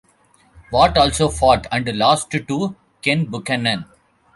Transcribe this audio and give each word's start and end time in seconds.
Watt 0.71 0.97
also 0.97 1.29
fought, 1.29 1.67
and 1.71 1.85
lost 1.95 2.31
to, 2.31 2.75
Ken 3.03 3.25
Buchanan. 3.25 3.85